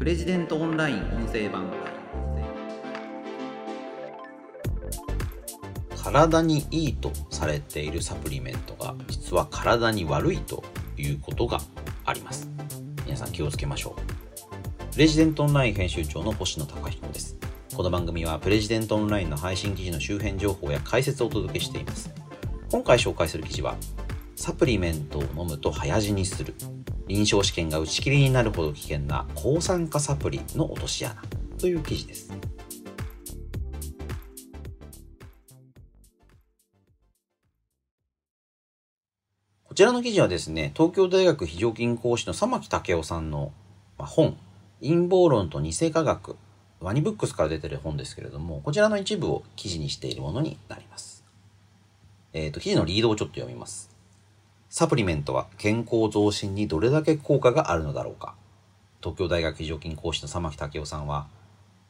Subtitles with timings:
[0.00, 1.70] プレジデントオンライン音声版
[5.94, 10.64] 体にいいとされているサプリメントが実は体に悪いと
[10.96, 11.60] いうことが
[12.06, 12.48] あります。
[13.04, 13.94] 皆さん気をつけましょ
[14.88, 14.92] う。
[14.94, 17.36] プレジデントオンライン編集長の星野貴彦です。
[17.76, 22.10] この番組はプレジデントオンラインの配信記事の周辺情報や解説をお届けしています。
[22.70, 23.76] 今回紹介する記事は
[24.34, 26.54] サプリメントを飲むと早死にする。
[27.10, 31.20] 臨床試験が打ち切りになるほど危険な抗酸化サプリの落とし穴
[31.58, 32.32] という記事です
[39.64, 43.52] こちらの記事はですね、東京大学非常勤講師の佐牧武夫さんの
[43.98, 44.36] 本、
[44.80, 46.36] 陰謀論と偽科学、
[46.80, 51.24] ワニブックスから出てる本ですけれども、こちらの一部を記事にしているものになります。
[52.32, 53.89] えっ、ー、と、記事のリードをちょっと読みます。
[54.72, 58.36] サプリメントは健康増進にどれだけ効果があるのだろうか？
[59.02, 61.26] 東京大学非常勤講師の佐牧武夫さんは、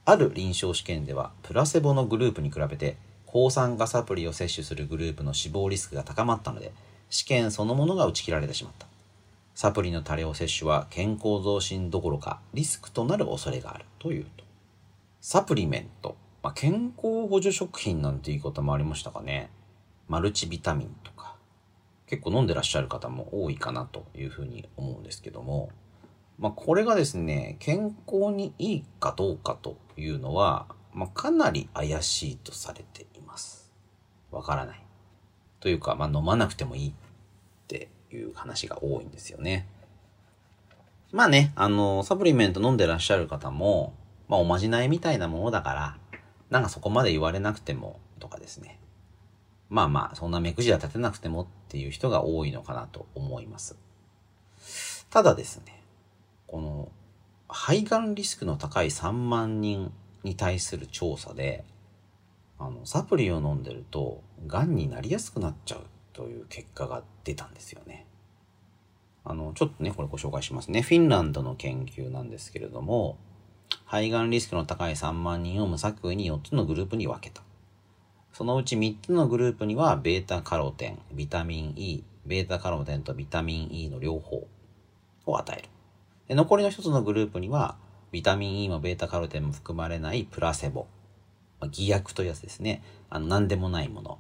[0.07, 6.73] ある臨床試験ではプラセボのグループに比べて抗酸化サプリを摂取するグループの死亡リスクが高まったので、
[7.11, 8.87] 試験そのものが打ち切られてしまった。
[9.55, 14.45] サプリの多量摂取は健康増進どころかリスクとなる恐れがあるというと。
[15.21, 16.17] サプリメント。
[16.43, 19.51] まあ、健康補助食品なんて言い方もありましたかね。
[20.09, 21.10] マルチビタミンと。
[22.11, 25.71] 結構飲んでらっしゃる方も多いかなというふうに思うんですけども。
[26.41, 33.73] まあ、これがですね、健康にいいかどうかというのは、まあ、かなり怪しいとされています。
[34.33, 34.83] わからない。
[35.61, 36.93] というか、まあ、飲まなくてもいいっ
[37.69, 39.69] ていう話が多いんですよね。
[41.13, 43.95] まあね、あの、サプリメント飲んでらっしゃる方も、
[44.29, 45.99] まあおまじないみたいなものだから、
[46.51, 48.81] なんかそこまで言われなくても、とかですね。
[49.71, 53.79] まあまあ、そんな目くじら立てなくてもっていう人が多いのかなと思います。
[55.11, 55.83] ただですね、
[56.47, 56.89] この、
[57.49, 59.93] 肺がんリスクの高い3万人
[60.25, 61.65] に対する調査で、
[62.59, 68.07] あの、サプリを飲んでると、癌になりやすくなっちゃうという結果が出たんですよね。
[69.25, 70.83] あの、ちょっとね、これご紹介しますね。
[70.83, 73.19] フィンランドの研究なんですけれども、
[73.87, 77.43] 肺がんリスクの高い3万人を無作為に4つのグループに分けた。
[78.33, 84.47] そのうち3つのグループには、ベータカロテン、ビタミン E、ベータカロテンとビタミン E の両方
[85.27, 85.69] を与える。
[86.29, 87.77] で残りの1つのグループには、
[88.13, 90.87] ビタミン E もベータカロテンも含まれないプラセボ、
[91.71, 92.83] 偽薬というやつですね。
[93.09, 94.19] あの、何でもないもの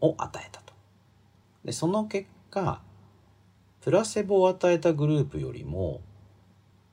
[0.00, 0.72] を与えたと。
[1.64, 2.80] で、その結果、
[3.80, 6.00] プラセボを与えたグループよりも、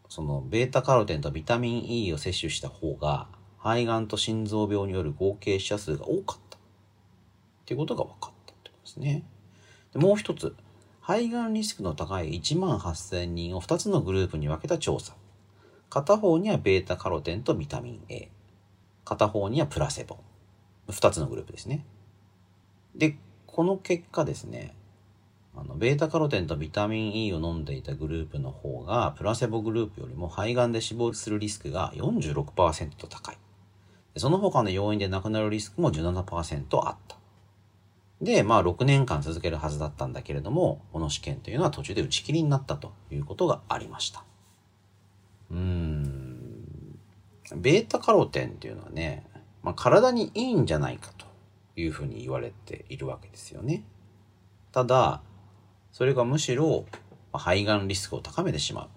[0.09, 3.27] そのベータカロテンとビタミン E を摂取した方が、
[3.57, 6.44] 肺がんと心臓病による合計死者数が多かった。
[7.65, 9.23] っていうことが分かったってことですね。
[9.91, 10.55] でもう一つ、
[11.01, 15.15] 肺がんリスクの高い1万8000人を2つのグループに分けた調査。
[15.89, 18.29] 片方にはベータカロテンとビタミン A。
[19.03, 20.17] 片方にはプラセボ。
[20.89, 21.85] 二つのグループですね。
[22.95, 23.17] で、
[23.47, 24.75] この結果ですね、
[25.55, 33.37] あの、ベータカロテンとビタミン E を飲んでいたグループの方が、プラセボグループよりも肺がんで死亡するリスクが46%高い。
[34.17, 37.14] その他の要因で亡くなるリスクも17%あった。
[38.21, 44.23] で、まあ6年間続けるはずだったんだけれども、この試験というのは途中で打ち切りになったということがありました。
[45.51, 46.99] うーん。
[47.57, 49.25] ベータカロテンっていうのはね、
[49.61, 51.25] まあ、体にいいんじゃないかと
[51.75, 53.83] いうふうに言われているわけですよね。
[54.71, 55.21] ただ、
[55.91, 56.85] それがむしろ
[57.33, 58.89] 肺がんリスクを高めてしまう。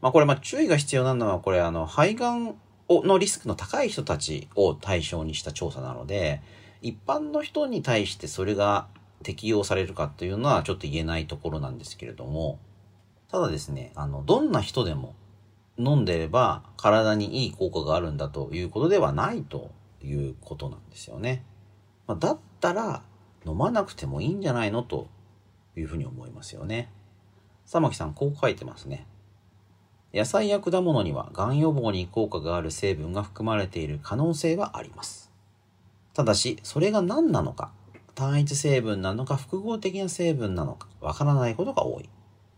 [0.00, 2.54] まあこれまあ注意が必要なのはこれあの肺がん
[2.88, 6.42] のリスクの高い人たちを対象にした調査なので、
[6.82, 8.86] 一般の人に対してそれが
[9.22, 12.58] 適用されるかというのはちょっと言えないところなんですけれども、
[13.28, 15.14] ただですね、あの、どんな人でも
[15.78, 19.70] 飲んでれば体にいい効果があるんだということではないと
[20.02, 21.44] いうことなんですよね。
[22.06, 23.02] ま、だったら
[23.44, 25.08] 飲まなくてもいいんじゃないのと
[25.76, 26.90] いうふうに思いますよね。
[27.70, 29.06] 佐木さんこう書いてますね。
[30.14, 35.25] 野菜や果物にはがん予防に効果がある成分が含まれている可能性はあります。
[36.16, 37.72] ただし、それが何なのか、
[38.14, 42.08] 単一成分なのか複合的な成分なのかわからないことが多い。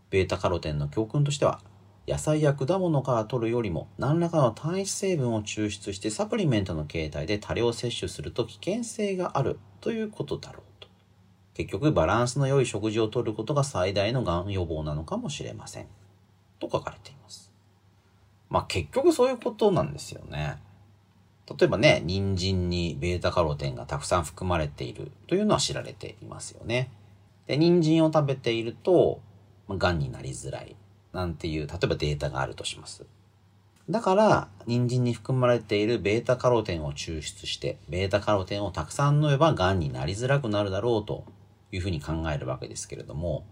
[0.09, 1.59] ベータカロテンの教訓としては、
[2.07, 10.87] 野菜や果物から摂るよりも何らかの単一成分を抽出してサプリメントの形態で多量摂取すると危険性があるということだろうと。
[11.53, 15.87] 結局バランスの良い食事をとることが最大のがん予防なのかもしれません。
[16.59, 17.51] と書かれています。
[18.49, 20.59] まあ結局そういうことなんですよね。
[21.57, 26.91] 例えばね、人参にベータカロテンがたくさん含まれているというのは知られていますよね。
[27.47, 29.21] で、人参を食べていると、
[29.69, 30.75] がんになりづらい
[31.13, 33.05] なんていう、例えばデータがあるとします。
[33.89, 41.23] だから、人参に含まれているベータカロテンを抽出して、ベータカロテンをたくさん飲めば癌になりづらくなるだろうと
[41.71, 43.45] いうふうに考えるわけですけれども、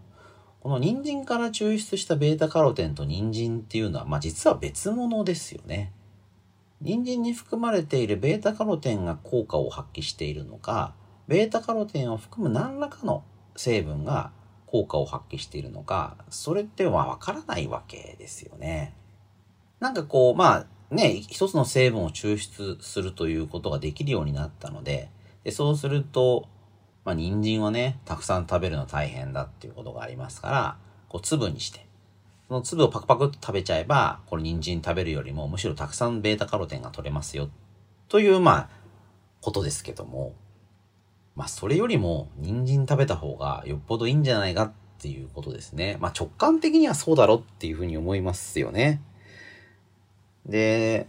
[0.60, 5.92] この人参から抽出したベータカロテンと人参っていうのは、まあ実は別物ですよね。
[6.82, 10.94] 人参に含まれているベータカロテンが効果を発揮しているのか、
[11.28, 13.24] ベータカロテンを含む何らかの
[13.56, 14.32] 成分が
[14.68, 18.94] 効果を発揮しているのか、それってはわからないわけですよね。
[19.80, 25.10] なんかこう、まあね、一つの成分を抽出するということができるようになったので、
[25.44, 26.48] でそうすると、
[27.06, 30.78] まあ人参はね、たくさん食べるの大変だっていうことがありますから、
[31.10, 31.87] こう粒にして、
[32.48, 37.50] その粒をパクパクっと食べちゃえば、これ人参食べるよりもむしろたくさんベータカロテンが取れますよ、
[38.08, 38.70] というまあ、
[39.42, 40.34] ことですけども、
[41.36, 45.98] まあそれよりも人参食べた方がよっぽどいいんじゃないかっていうことですね。
[46.00, 49.02] まあ直感的にはそうだろっていうふうに思いますよね。
[50.46, 51.08] で、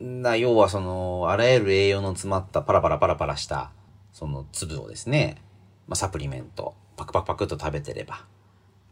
[0.00, 3.72] な要はその、あらゆる栄養の詰まったパラパラパラパラした、
[4.12, 5.42] その粒をですね、
[5.88, 8.26] まあサプリメント、パクパクパクっと食べてれば、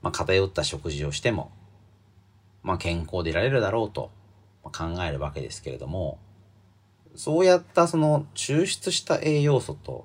[0.02, 1.52] まあ偏った食事をしても、
[2.66, 4.10] まあ健康でいられるだろうと
[4.64, 6.18] 考えるわけですけれども、
[7.14, 10.04] そうやったその抽出した栄養素と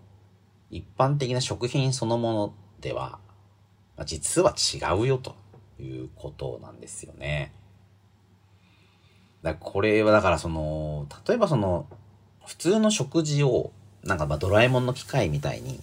[0.69, 3.19] 一般的な食品そのものでは、
[3.97, 5.35] まあ実は違うよと
[5.79, 7.51] いうことなんですよね。
[9.41, 11.87] だこれはだからその、例えばその、
[12.45, 13.71] 普通の食事を、
[14.03, 15.79] なんかまあドラえもんの機械みたいに、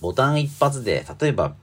[0.00, 1.54] ボタン一発で、例えば、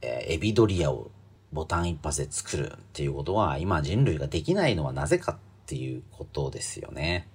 [0.00, 1.11] えーエビドリアを
[1.52, 7.28] ボタン一発で作るっていうことは、今人類ができないのはなぜかっていうことですよね。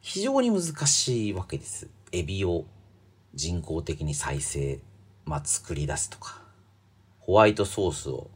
[0.00, 1.88] 非常に難しいわけです。
[2.12, 2.66] エビを
[3.34, 4.80] 人工的に再生、
[5.24, 6.42] まあ作り出すとか、
[7.18, 8.30] ホワイトソースを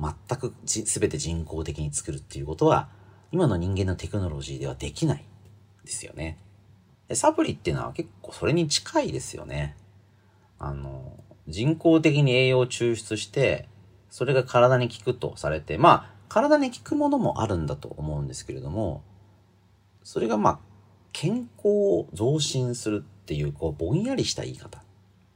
[0.00, 2.88] 全くじ全て人工的に作るっていうことは、
[3.30, 5.24] 今の人間のテクノロジーではできない
[5.84, 6.38] ですよね。
[7.12, 9.76] サプリっていうのは結構それに近いですよね。
[10.58, 13.68] あの、人工的に栄養を抽出して、
[14.14, 19.02] それが体に効くとされて、まあ、体に効くものもあるんだと思うんですけれども、
[20.04, 20.58] それがまあ、
[21.10, 24.84] 健康を増進するっていう、こう、ぼんやりした言い方。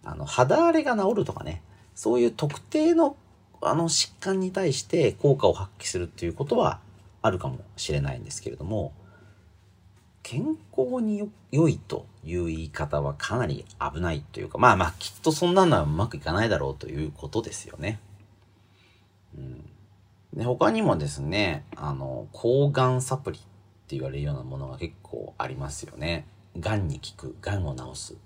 [0.04, 1.60] あの、肌荒れが治るとかね、
[1.96, 3.16] そういう特定の、
[3.60, 6.78] あの、疾患に対して効果を発揮するっていうことは
[7.20, 8.92] あるかもしれないんですけれども、
[10.22, 17.98] 健康に良いという言い方はかなり危ないというか、まあまあ、きっとそんなのはうまくいかないだろうということですよね。
[19.36, 19.68] うん。
[20.34, 23.40] で、他にもですね、あの、抗がんサプリっ
[23.88, 26.26] て言われるようなものが結構ありますよね。
[26.58, 28.16] がんに効く、がんを治す。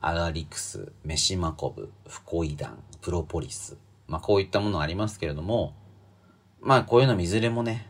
[0.00, 3.76] アガリクス、メシマコブ、フコイダン、プロポリス。
[4.06, 5.74] まあこういったものありますけれども、
[6.60, 7.88] まあこういうのいずれもね、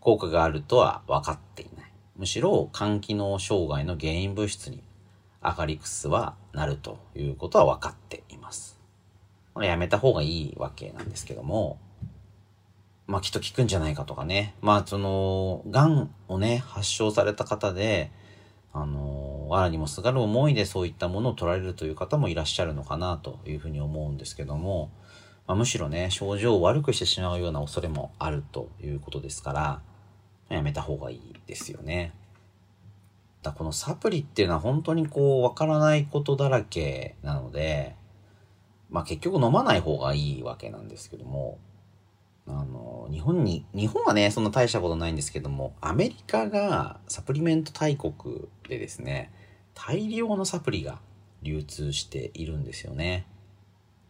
[0.00, 1.92] 効果があるとは分かっていない。
[2.16, 4.82] むしろ肝機能障害の原因物質に
[5.40, 8.25] アガリクスはなるということは分かっています。
[9.56, 11.80] まあやめた方がいいわけなんですけども、
[13.06, 14.54] まあきっと効くんじゃないかとかね。
[14.60, 18.12] まあその、癌をね、発症された方で、
[18.74, 24.90] あの、藁にもすがる思いでそういったものを取られるという方もいらっしゃるのかなというふうに思うんですけども、
[25.46, 29.80] まあ、むしろね、症状を悪くしてしまうような恐れもあるということですから、
[30.50, 32.12] やめた方がいいですよね。
[33.42, 37.96] だこのサプリっていうのは本当にこう、わからないことだらけなので、
[38.90, 41.58] まあ結局飲まない方がいいわけなんですけども、
[42.48, 48.12] あの、日本に、日本はね、そんな大したことないんですけども、アメリカがサプリメント大国
[48.68, 49.32] でですね、
[49.74, 51.00] 大量のサプリが
[51.42, 53.26] 流通しているんですよね。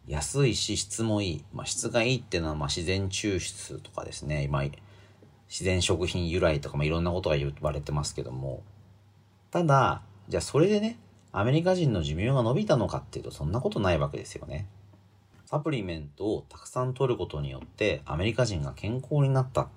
[0.07, 1.45] 安いし質もいい。
[1.51, 4.43] まあ、質がいいっていうのは、ま、自然抽出とかですね。
[4.43, 8.63] 今、自然食品由来とか、まあ、いろんなことが言われてますけども。
[9.49, 10.99] ただ、じゃあそれでね、
[11.39, 14.67] アメリカ人の寿命が伸びたのかっていうと、そんなことないわけですよね。
[15.45, 19.69] サプリメントをたくさん取ることによって、アメリカ人が健康になった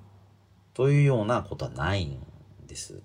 [0.72, 2.18] というようなことはないん
[2.66, 3.02] です。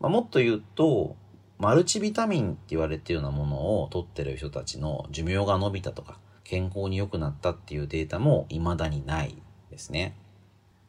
[0.00, 1.14] まあ、もっと言うと、
[1.58, 10.16] マルチビタミンって言われてるようなものを取ってる人たちの寿命が伸びたとか、健康に良くなったっていうデータも未だにないですね。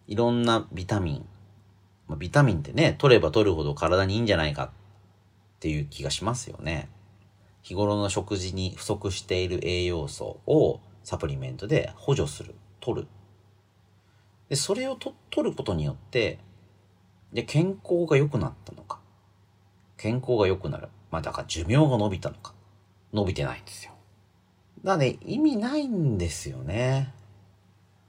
[0.08, 1.26] いろんなビタミン。
[2.08, 4.72] ま、ビタミンってね、取れば取るほど体にいいんじゃないか
[5.62, 6.90] っていう気がしますよね。
[7.62, 13.08] 日頃の食事に不足している栄養素をサプリメントで補助する、取る。
[14.50, 16.40] で、それをと取ることによって、
[17.32, 18.98] で、健康が良くなったのか。
[19.98, 20.90] 健康が良くなる。
[21.12, 22.56] まあだから寿命が伸びたのか。
[23.14, 23.92] 伸びてないんですよ。
[24.84, 27.14] だからね、意味ないんですよね。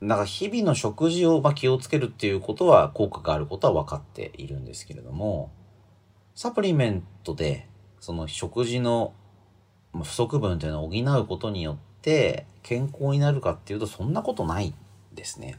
[0.03, 5.53] だから日々の食事をま気をつけるっていうことは効果があることは分かっているんですけれども、
[6.35, 7.69] サプリメントで
[8.01, 9.15] その食事の
[9.93, 14.75] 不足分というのを補うことによって健康になるかっていうとそんなことない
[15.13, 15.59] ですね。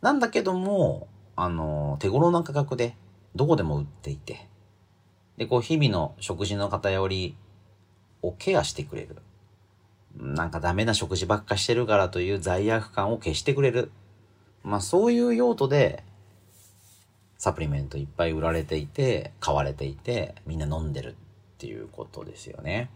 [0.00, 2.96] なんだけども、あの、手頃な価格で
[3.34, 4.48] どこでも売っていて、
[5.36, 7.36] で、こう日々の食事の偏り
[8.22, 9.16] をケアしてくれる。
[10.16, 13.92] なんかダメな食事ばっかしてるからという罪悪感を消してくれる。
[14.62, 16.04] まあそういう用途で
[17.40, 21.14] サプリメントいっぱい売られていて、買われていて、みんな飲んでるっ
[21.56, 22.90] ていうことですよね。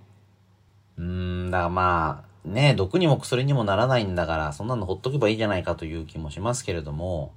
[0.99, 7.33] うーん、だからまあ、ね、毒にも薬にもならないんだから、そんなのほっとけばいいじゃないかという気もしますけれども、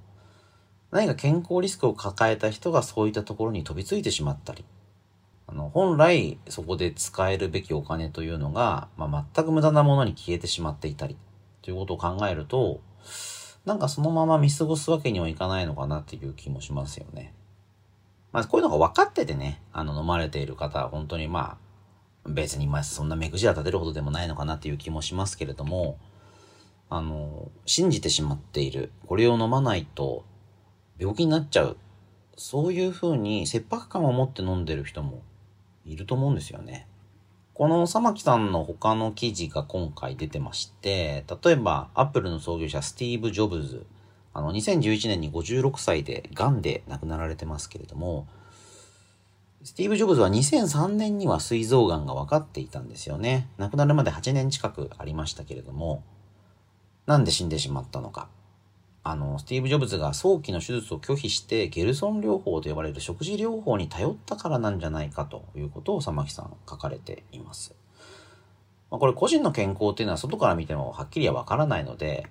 [0.90, 4.66] 何か健康リスクを抱えた人がそういったところに飛びついてしまったり、
[5.46, 11.16] あの、本来そこで使えるべきお金というのが、まあ、全く無駄なものに消えてしまっていたり、
[11.62, 12.82] ということを考えると、
[13.68, 17.34] なんかそのまま見過ごすわけにはいかないのかなっていう気もしますよね。
[18.32, 21.58] まあ、こういうのが分かっててね、あの、飲まれている方は本当にま
[22.24, 25.98] あ、別にまあそんな目くじら立てるほどでもないのかなっていう気もしますけれども、
[26.88, 28.90] あの、信じてしまっている。
[29.06, 30.24] これを飲まないと
[30.98, 31.76] 病気になっちゃう。
[32.38, 35.20] そういうふうに切迫感を持って飲んでる人も
[35.84, 36.86] いると思うんですよね。
[37.58, 43.84] このサ木さんの他の記事が今回出てまして、例えば、アップルの創業者スティーブ・ジョブズ、
[44.32, 48.28] あの、2011年に56歳で癌で亡くなられてますけれども、
[49.64, 53.48] スティーブ・ジョブズは2003年には膵臓癌が分かっていたんですよね。
[53.58, 56.04] 亡くなるまで8年近くありましたけれども、
[57.06, 58.28] なんで死んでしまったのか。
[59.02, 67.74] あの、スティーブ・ジョブズが早期の手術を拒否して、ゲルソン療法と呼ばれる食事療法に頼ったからなんじゃないかということを佐木さん書かれています。
[68.90, 72.26] まあ、これ個人の健康っていうのは外から見てもはっきりはわからないので、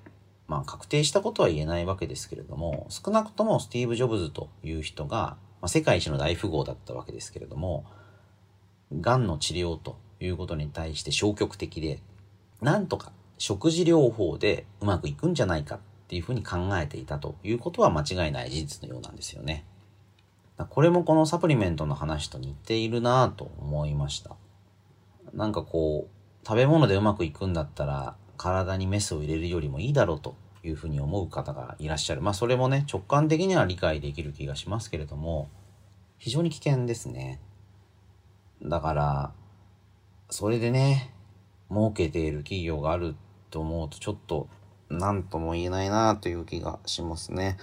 [0.47, 7.85] まあ確定したことは言えないわけですけれども、少なくともスティーブ・ジョブズという人が、まあ、世界一の大富豪だったわけですけれども、
[8.91, 12.01] 癌の治療ということに対して消極的で、
[12.61, 19.65] なんとか食事療法でうまくいくんじゃないかっていうふうに考えていたということは間違いない事実のようなんですよね。
[20.69, 24.37] これもこのサプリメントの話と似ているなぁと思いました。
[25.33, 32.21] なんかこう、食べ物でうまくいくんだったら体にメスを入れるよりもいいだろうというふうに思う方がいらっしゃる。
[32.21, 35.49] まあそれもね、直感的には理解できる気がしますけれども、
[36.17, 37.41] 非常に危険ですね。
[38.63, 39.33] だから、
[40.29, 41.13] それでね、
[41.69, 43.15] 儲けている企業がある
[43.49, 44.47] と思うとちょっと
[44.89, 47.57] 何とも言えないなという気がしますね。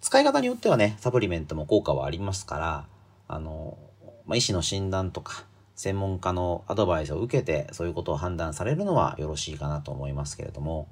[0.00, 2.86] 使い方によってはね、サプリメントも効果はありますから、
[3.28, 3.78] あの、
[4.26, 5.44] まあ、医師の診断とか、
[5.74, 10.88] 専門家のアドバイスを受けて、そういうことを判断されるのはよろしいかなと思いますけれども、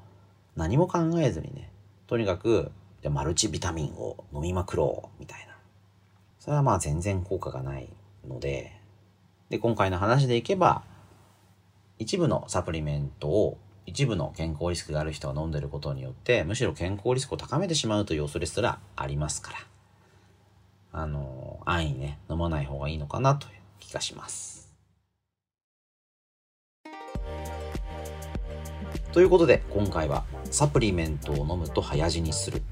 [0.56, 1.70] 何も考えずにね、
[2.06, 2.70] とにかく、
[3.02, 5.54] じゃマルチビタミンを飲みまくろう、みたいな。
[6.38, 7.88] それはまあ全然効果がない
[8.28, 8.72] ので、
[9.48, 10.82] で、今回の話でいけば、
[11.98, 19.58] 一部のサプリメントを一部の健康リスクがある人が飲んでることによって、むしろ健康リスクを高めてしまうという恐れすらありますから、
[21.00, 24.72] あの、安易にね、飲まない方がいいのかなという気がします。
[29.12, 32.62] ということで、今回はサプリメントを飲むと早死にする。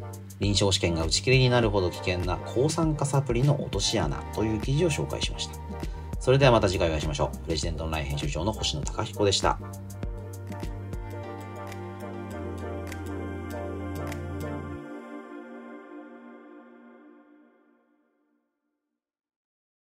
[0.41, 5.55] 臨床試験が打ち切りになるほど危険な抗酸化サプリの落とし穴という記事を紹介しました。
[6.19, 7.39] それではまた次回お会いしましょう。
[7.45, 9.59] プレジデントオンライン編集長の星野貴彦でした。